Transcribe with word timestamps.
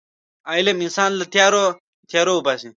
علم 0.51 0.77
انسان 0.85 1.11
له 1.19 1.25
تیارو 2.11 2.33
وباسي. 2.35 2.69